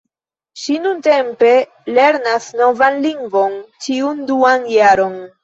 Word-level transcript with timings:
Ŝi 0.61 0.77
nuntempe 0.85 1.51
lernas 1.97 2.49
novan 2.63 2.99
lingvon 3.05 3.55
ĉiun 3.87 4.27
duan 4.33 4.69
jaron. 4.79 5.17